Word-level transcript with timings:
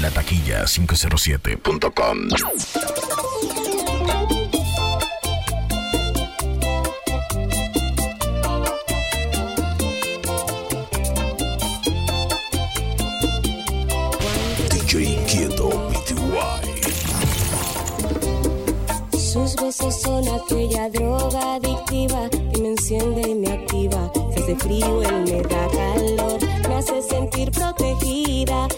La 0.00 0.10
taquilla 0.10 0.64
507.com. 0.66 2.28
DJ 14.70 15.18
Quieto 15.26 15.68
PTY. 15.90 16.34
Sus 19.18 19.56
besos 19.56 20.00
son 20.00 20.24
aquella 20.28 20.88
droga 20.88 21.54
adictiva 21.56 22.28
que 22.30 22.60
me 22.62 22.68
enciende 22.70 23.28
y 23.28 23.34
me 23.34 23.52
activa. 23.52 24.10
Se 24.34 24.40
hace 24.42 24.56
frío, 24.56 25.02
él 25.02 25.24
me 25.24 25.42
da 25.42 25.68
calor, 25.68 26.38
me 26.68 26.74
hace 26.76 27.02
sentir 27.02 27.50
protegida. 27.50 28.68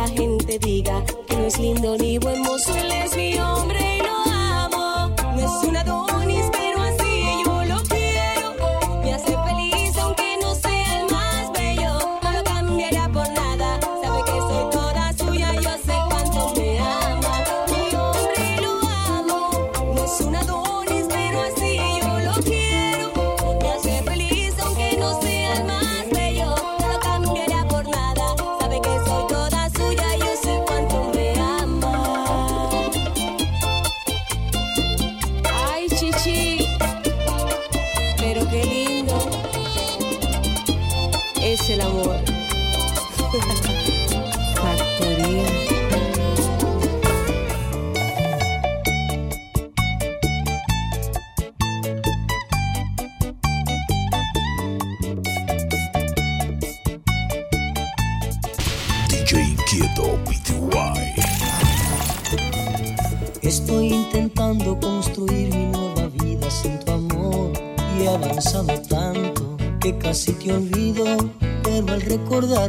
La 0.00 0.08
gente 0.08 0.58
diga 0.58 1.04
que 1.26 1.36
no 1.36 1.44
es 1.44 1.58
lindo 1.58 1.96
ni 1.98 2.16
buen 2.16 2.40
mozo, 2.40 2.74
él 2.74 2.90
es 2.90 3.14
mi 3.14 3.38
hombre 3.38 3.98
y 3.98 4.00
lo 4.00 4.16
amo. 4.32 5.14
No 5.36 5.40
es 5.40 5.68
un 5.68 5.76
Adonis, 5.76 6.29
el 41.70 41.80
amor. 41.82 42.09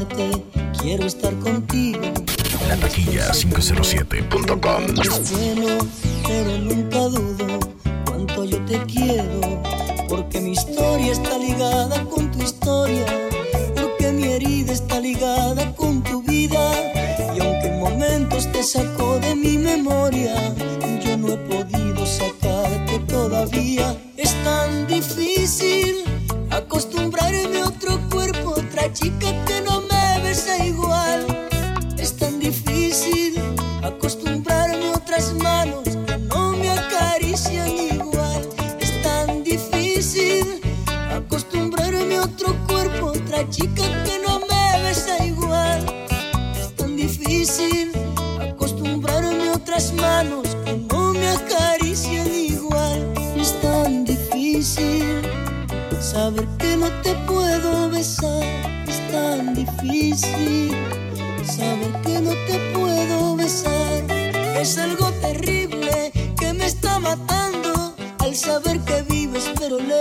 Recordarte 0.01 0.43
quiero 0.81 1.05
estar 1.05 1.33
contigo. 1.39 2.01
La 2.67 2.77
taquilla 2.77 3.31
507.com. 3.31 4.83
Es 5.01 5.31
bueno, 5.31 5.77
pero 6.27 6.57
nunca 6.57 6.99
dudo 6.99 7.59
cuánto 8.05 8.45
yo 8.45 8.63
te 8.65 8.79
quiero, 8.85 9.41
porque 10.07 10.39
mi 10.39 10.51
historia 10.51 11.11
está 11.11 11.37
ligada 11.37 12.03
con 12.05 12.31
tu 12.31 12.41
historia, 12.41 13.05
porque 13.75 14.11
mi 14.11 14.25
herida 14.25 14.73
está 14.73 14.99
ligada 14.99 15.73
con 15.75 16.01
tu 16.03 16.21
vida, 16.23 16.71
y 17.35 17.41
aunque 17.41 17.67
en 17.67 17.79
momentos 17.79 18.51
te 18.51 18.63
sacó 18.63 19.19
de 19.19 19.35
mi 19.35 19.57
memoria, 19.57 20.33
difícil 59.65 60.71
saber 61.45 61.93
que 62.03 62.19
no 62.19 62.31
te 62.47 62.57
puedo 62.73 63.35
besar. 63.35 64.03
Es 64.59 64.77
algo 64.77 65.11
terrible 65.21 66.11
que 66.39 66.53
me 66.53 66.65
está 66.65 66.99
matando 66.99 67.95
al 68.19 68.35
saber 68.35 68.79
que 68.81 69.01
vives 69.03 69.49
pero 69.59 69.77
lejos 69.79 70.00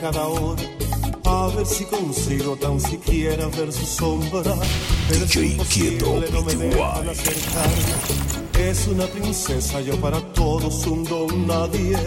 cada 0.00 0.26
hora, 0.28 0.62
a 1.24 1.48
ver 1.54 1.66
si 1.66 1.84
consigo 1.84 2.56
tan 2.56 2.80
siquiera 2.80 3.46
ver 3.48 3.70
su 3.70 3.84
sombra. 3.84 4.54
DJ 5.10 5.58
Quieto, 5.68 6.22
no 6.32 6.42
me 6.42 6.54
dejan. 6.54 7.08
Es 8.58 8.86
una 8.88 9.06
princesa, 9.06 9.80
yo 9.82 9.94
para 10.00 10.20
todos 10.32 10.86
un 10.86 11.04
don 11.04 11.46
nadie. 11.46 11.98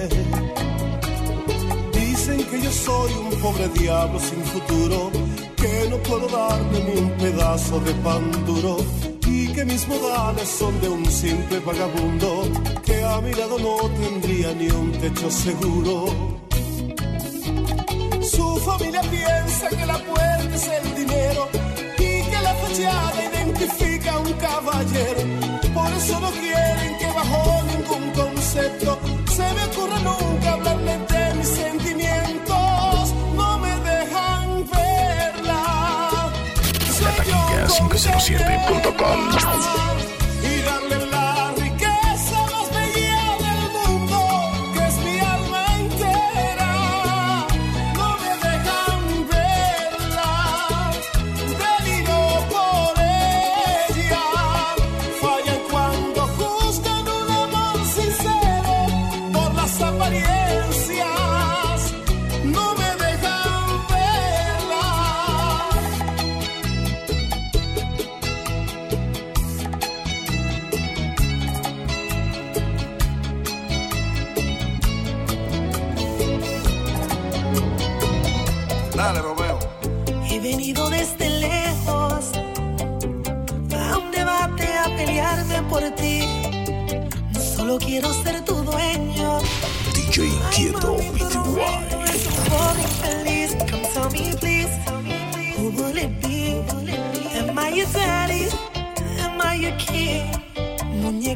Dicen 1.94 2.44
que 2.46 2.62
yo 2.62 2.72
soy 2.72 3.12
un 3.14 3.40
pobre 3.40 3.68
diablo 3.70 4.20
sin 4.20 4.44
futuro, 4.44 5.12
que 5.56 5.88
no 5.90 5.98
puedo 5.98 6.28
darle 6.28 6.84
ni 6.84 7.00
un 7.00 7.12
pedazo 7.12 7.80
de 7.82 7.94
pan 7.96 8.46
duro 8.46 8.78
y 9.28 9.48
que 9.50 9.66
mis 9.66 9.88
modales 9.88 10.50
son 10.50 10.80
de 10.82 10.90
un 10.90 11.06
simple 11.06 11.60
vagabundo 11.60 12.44
que 12.84 13.04
a 13.04 13.22
mi 13.22 13.34
lado 13.34 13.60
no 13.60 13.78
tendría 13.90 14.54
ni 14.54 14.68
un 14.70 14.92
techo 14.94 15.30
seguro. 15.30 16.43
Su 18.36 18.58
familia 18.58 19.02
piensa 19.02 19.70
que 19.70 19.86
la 19.86 19.98
puerta 20.00 20.56
es 20.56 20.68
el 20.68 20.96
dinero 20.96 21.48
y 21.98 22.24
que 22.24 22.42
la 22.42 22.54
fachada 22.56 23.24
identifica 23.32 24.14
a 24.14 24.20
un 24.20 24.34
caballero. 24.34 25.22
Por 25.74 25.92
eso 25.94 26.20
no 26.20 26.32
quieren 26.32 26.98
que 26.98 27.06
bajo 27.08 27.64
ningún 27.64 28.12
concepto 28.12 29.00
se 29.30 29.54
me 29.54 29.64
ocurra 29.66 30.00
nunca 30.00 30.54
hablarle 30.54 30.98
de 30.98 31.34
mis 31.36 31.48
sentimientos. 31.48 33.14
No 33.36 33.60
me 33.60 33.70
dejan 33.70 34.66
verla. 34.72 36.32
La 37.02 37.12
taquilla 37.16 37.68
507.com. 37.68 39.83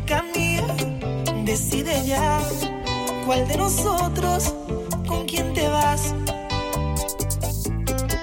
Muñeca 0.08 0.24
mía, 0.34 0.66
decide 1.44 2.06
ya. 2.06 2.40
¿Cuál 3.26 3.46
de 3.46 3.58
nosotros? 3.58 4.54
¿Con 5.06 5.26
quién 5.26 5.54
te 5.54 5.68
vas? 5.68 6.16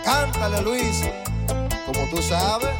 Cántale, 0.02 0.62
Luis. 0.62 1.02
Como 1.84 2.08
tú 2.08 2.22
sabes. 2.22 2.70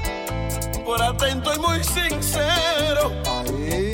Por 0.86 1.02
atento 1.02 1.52
y 1.54 1.58
muy 1.58 1.84
sincero, 1.84 3.12
Ahí. 3.26 3.92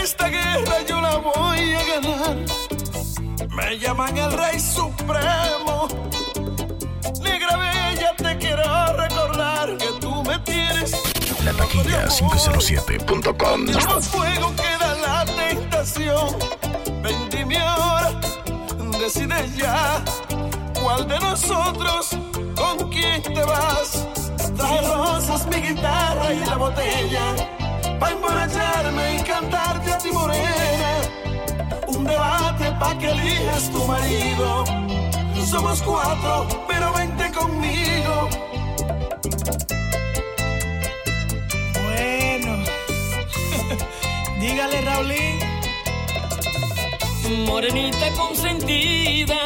esta 0.00 0.28
guerra 0.28 0.82
yo 0.88 1.00
la 1.00 1.16
voy 1.16 1.74
a 1.74 2.00
ganar. 2.00 2.36
Me 3.48 3.78
llaman 3.80 4.16
el 4.16 4.32
Rey 4.32 4.60
Supremo. 4.60 5.88
Negra 7.20 7.56
Bella, 7.56 8.14
te 8.16 8.38
quiero 8.38 8.96
recordar 8.96 9.76
que 9.76 9.88
tú 10.00 10.22
me 10.22 10.38
tienes. 10.40 11.11
La 11.44 11.52
taquilla 11.54 12.06
507.com. 12.06 13.66
Como 13.66 14.00
fuego 14.00 14.54
queda 14.54 14.94
la 15.02 15.24
tentación. 15.24 16.36
Vendí 17.02 17.44
mi 17.44 17.56
hora, 17.56 18.12
decide 19.00 19.50
ya. 19.56 20.04
¿Cuál 20.80 21.08
de 21.08 21.18
nosotros 21.18 22.10
con 22.54 22.88
quién 22.90 23.22
te 23.22 23.42
vas? 23.42 24.06
Trae 24.56 24.82
rosas, 24.82 25.46
mi 25.48 25.56
guitarra 25.56 26.32
y 26.32 26.44
la 26.46 26.56
botella. 26.56 27.34
Pa' 27.98 28.10
emborracharme 28.12 29.16
y 29.16 29.22
cantarte 29.22 29.92
a 29.92 29.98
ti 29.98 30.12
morena. 30.12 30.92
Un 31.88 32.04
debate 32.04 32.70
pa' 32.78 32.96
que 32.98 33.10
elijas 33.10 33.68
tu 33.70 33.84
marido. 33.84 34.64
Somos 35.44 35.82
cuatro, 35.82 36.46
pero 36.68 36.92
vente 36.92 37.32
conmigo. 37.32 38.28
Dígale, 44.42 44.80
Raulín. 44.82 45.38
Morenita 47.46 48.10
consentida, 48.18 49.38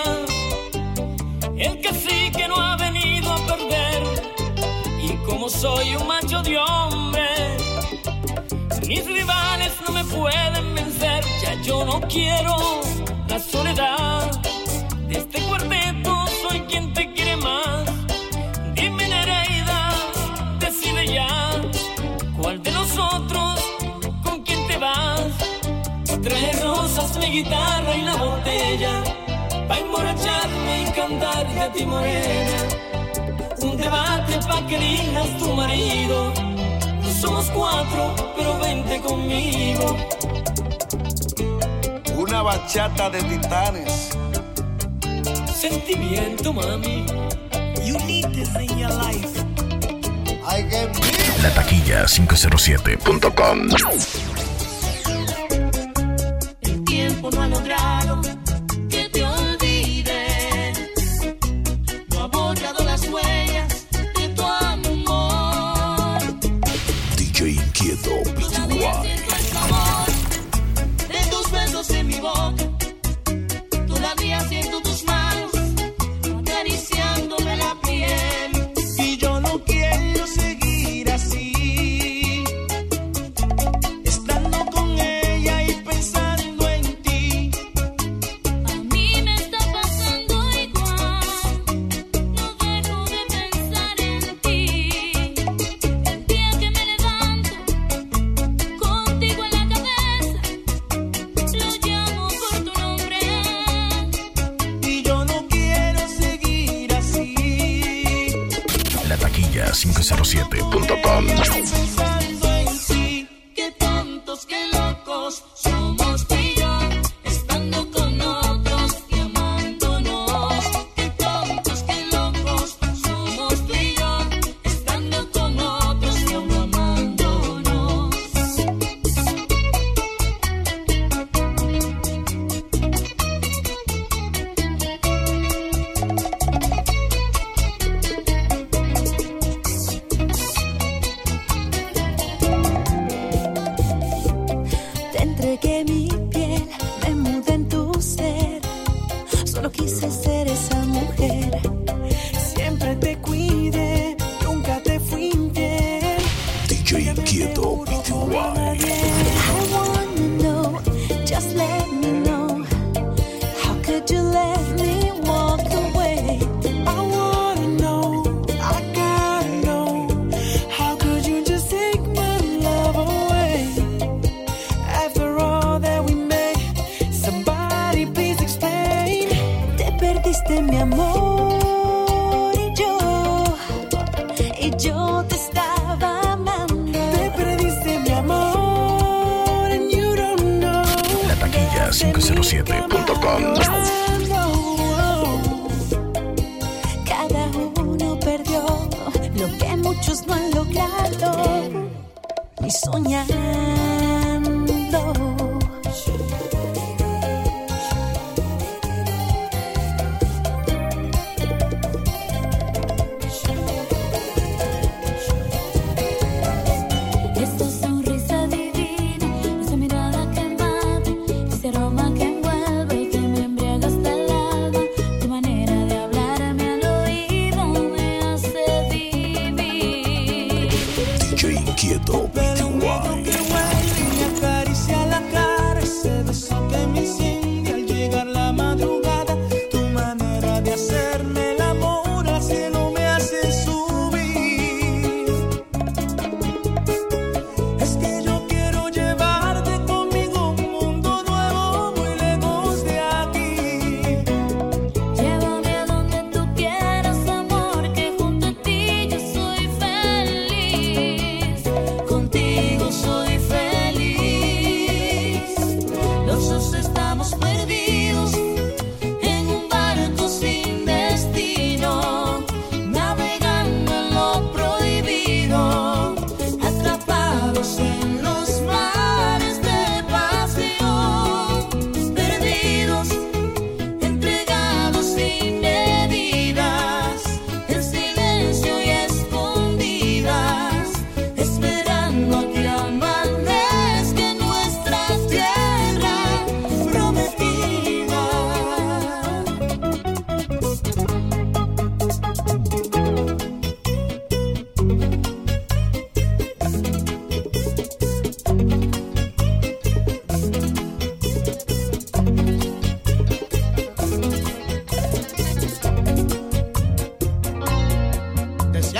el 1.57 1.81
cacique 1.81 2.49
no 2.49 2.57
ha 2.57 2.77
venido 2.77 3.33
a 3.33 3.37
perder. 3.47 4.03
Y 5.01 5.11
como 5.27 5.49
soy 5.49 5.95
un 5.97 6.07
macho 6.07 6.43
de 6.43 6.59
hombre, 6.59 7.29
mis 8.89 9.05
rivales 9.07 9.73
no 9.87 9.93
me 9.93 10.05
pueden 10.05 10.75
vencer. 10.75 11.23
Ya 11.43 11.61
yo 11.63 11.85
no 11.85 12.01
quiero 12.09 12.57
la 13.29 13.39
soledad 13.39 14.31
de 15.09 15.19
este 15.19 15.46
mi 27.27 27.43
guitarra 27.43 27.97
y 27.97 28.03
la 28.03 28.17
botella 28.17 29.03
Pa' 29.69 29.79
emborracharme 29.79 30.83
y 30.83 30.93
cantarte 30.93 31.61
a 31.61 31.73
ti 31.73 31.85
morena 31.85 32.59
Un 33.63 33.77
debate 33.77 34.39
pa' 34.47 34.67
que 34.67 34.77
elijas 34.77 35.39
tu 35.39 35.53
marido 35.53 36.33
Somos 37.21 37.47
cuatro, 37.51 38.15
pero 38.37 38.59
vente 38.59 39.01
conmigo 39.01 39.97
Una 42.17 42.43
bachata 42.43 43.11
de 43.11 43.23
titanes. 43.23 44.11
Sentimiento, 45.55 46.53
mami 46.53 47.05
You 47.85 47.99
need 48.07 48.27
this 48.33 48.51
in 48.57 48.79
your 48.79 48.91
life. 48.91 49.47
Que 50.57 50.89
La 51.43 51.51
taquilla 51.51 52.07
507.com. 52.07 53.69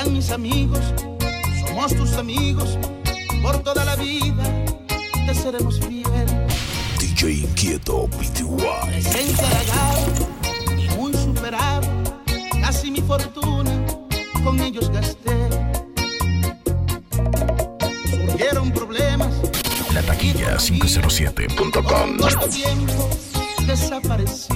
Mis 0.05 0.31
amigos, 0.31 0.79
somos 1.67 1.95
tus 1.97 2.13
amigos, 2.17 2.79
por 3.43 3.59
toda 3.63 3.83
la 3.85 3.97
vida 3.97 4.45
te 5.27 5.35
seremos 5.35 5.81
fieles. 5.81 6.33
DJ 7.01 7.41
Inquieto 7.41 8.07
PTY. 8.09 8.47
Presencia 8.87 9.49
y 10.79 10.89
muy 10.97 11.13
superado, 11.15 11.89
casi 12.61 12.91
mi 12.91 13.01
fortuna 13.01 13.87
con 14.45 14.61
ellos 14.61 14.91
gasté. 14.91 15.35
Surgieron 18.11 18.71
problemas. 18.73 19.35
La 19.93 20.03
taquilla 20.03 20.57
507.com. 20.59 22.19
Desapareció. 23.67 24.56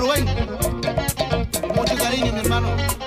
Rubén, 0.00 0.24
mucho 1.76 1.94
cariño, 1.94 2.32
mi 2.32 2.40
hermano. 2.40 2.99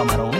camarón. 0.00 0.39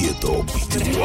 Quieto 0.00 0.42
Pty. 0.46 0.96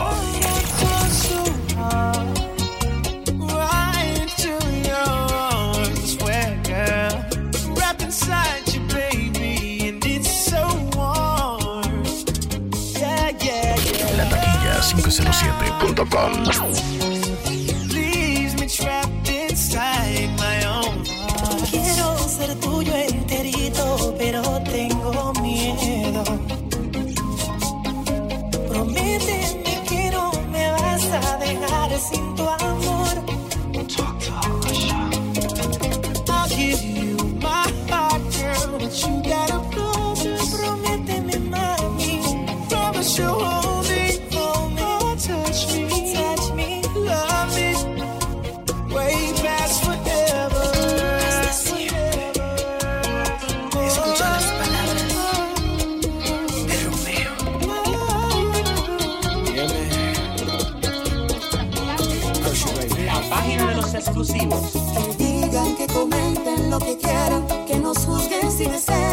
La 14.16 14.30
taquilla 14.30 14.82
507.com 14.82 16.85
Que 64.16 65.14
digan, 65.18 65.76
que 65.76 65.88
comenten 65.88 66.70
lo 66.70 66.80
que 66.80 66.98
quieran, 66.98 67.46
que 67.68 67.78
nos 67.78 67.98
juzguen 67.98 68.50
si 68.50 68.66
desean. 68.66 69.05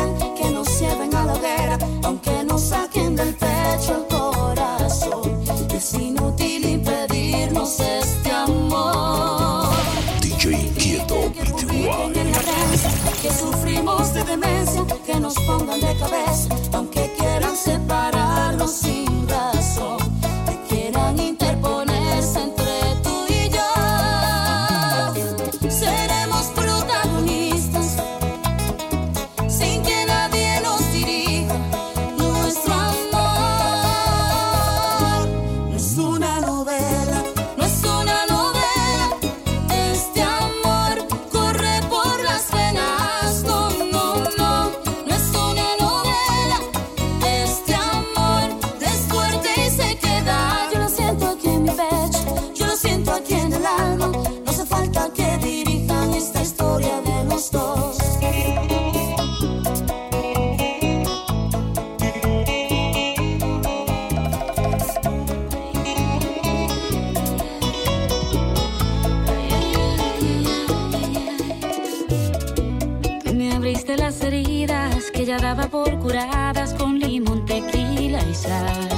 abriste 73.63 73.97
las 73.97 74.21
heridas 74.23 75.13
que 75.13 75.25
ya 75.25 75.39
daba 75.39 75.69
por 75.69 75.97
curadas 76.01 76.75
con 76.75 76.99
limón, 76.99 77.47
tequila 77.47 78.21
y 78.29 78.35
sal. 78.35 78.89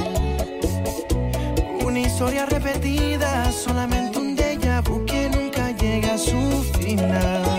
Una 1.85 2.01
historia 2.01 2.47
repetida, 2.47 3.53
solamente 3.53 4.19
un 4.19 4.35
déjà 4.35 4.81
vu 4.81 5.05
que 5.05 5.29
nunca 5.29 5.71
llega 5.73 6.15
a 6.15 6.19
su 6.19 6.41
final. 6.81 7.54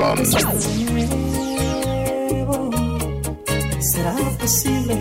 com. 0.00 0.16
Será 3.92 4.14
posible 4.38 4.94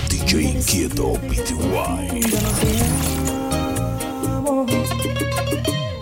DJ 0.09 0.43
Inquieto 0.43 1.13
PTY. 1.13 2.21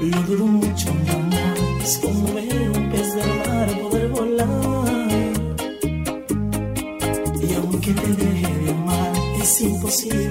Lo 0.02 0.22
dudo 0.24 0.46
mucho, 0.48 0.94
mi 0.94 1.10
amor. 1.10 1.58
Es 1.84 1.98
como 2.00 2.34
ver 2.34 2.70
un 2.70 2.90
pez 2.92 3.16
del 3.16 3.28
mar 3.46 3.68
poder 3.82 4.08
volar. 4.10 4.48
Y 7.48 7.54
aunque 7.56 7.92
te 7.94 8.08
deje 8.24 8.54
de 8.64 8.72
amar, 8.72 9.14
es 9.42 9.62
imposible. 9.62 10.31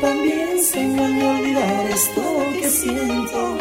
también 0.00 0.62
se 0.62 0.80
engañó 0.80 1.30
olvidar 1.38 1.86
esto 1.90 2.22
que 2.52 2.68
siento. 2.70 3.58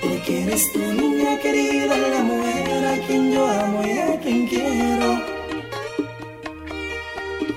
Porque 0.00 0.42
eres 0.42 0.72
tu 0.72 0.78
niña 0.78 1.38
querida, 1.40 1.96
la 1.96 2.22
mujer 2.22 2.86
a 2.86 3.06
quien 3.06 3.32
yo 3.32 3.46
amo 3.46 3.82
y 3.86 3.98
a 3.98 4.20
quien 4.20 4.46
quiero. 4.46 5.22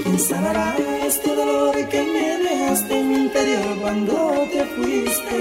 ¿Quién 0.03 0.19
sanará 0.19 0.75
este 1.05 1.35
dolor 1.35 1.75
que 1.89 2.03
me 2.03 2.37
dejaste 2.49 2.99
en 2.99 3.09
mi 3.09 3.15
interior 3.15 3.77
cuando 3.81 4.47
te 4.51 4.65
fuiste? 4.65 5.37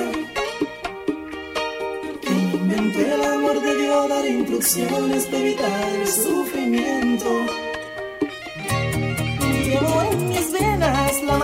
¿Quién 2.22 2.50
inventó 2.60 2.98
el 3.00 3.24
amor 3.24 3.60
de 3.60 3.76
Dios 3.76 4.08
dar 4.08 4.26
instrucciones 4.26 5.26
para 5.26 5.38
evitar 5.38 5.88
el 6.00 6.06
sufrimiento? 6.08 7.65
Islam 11.16 11.40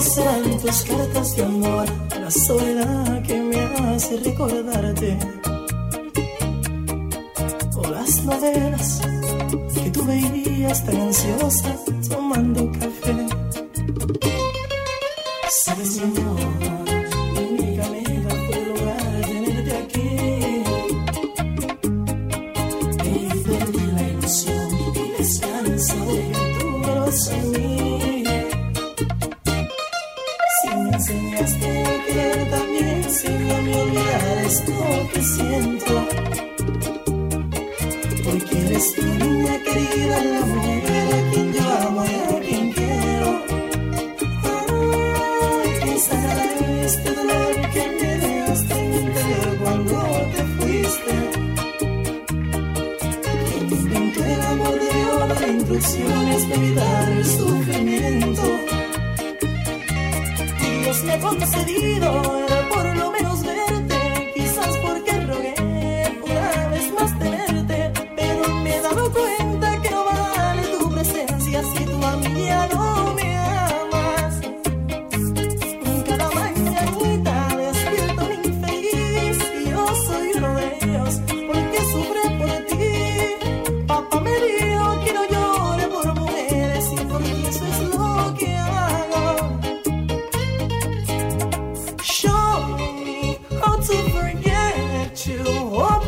sean 0.00 0.58
tus 0.60 0.82
cartas 0.82 1.36
de 1.36 1.44
amor, 1.44 1.86
la 2.20 2.30
soledad 2.30 3.22
que 3.22 3.34
me 3.40 3.58
hace 3.58 4.16
recordarte. 4.18 5.18
O 7.76 7.82
las 7.88 8.24
novelas 8.24 9.00
que 9.74 9.90
tú 9.90 10.04
veías 10.04 10.84
tan 10.84 11.00
ansiosa 11.00 11.76
tomando 12.08 12.70
café. 12.72 12.89
canciones 55.80 56.44
para 56.44 56.56
evitar 56.56 57.12
el 57.12 57.24
sufrimiento. 57.24 58.42
Dios 60.82 61.04
me 61.04 61.12
ha 61.12 61.20
concedido 61.20 62.29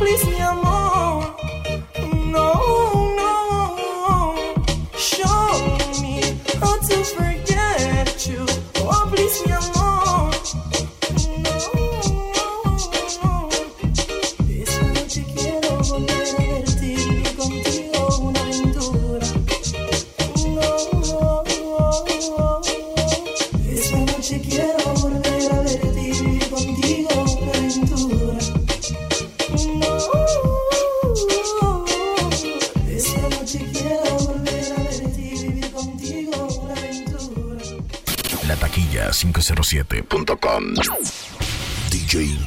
please 0.03 0.25
mi 0.29 0.41
amor. 0.41 0.62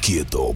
Kido 0.07 0.55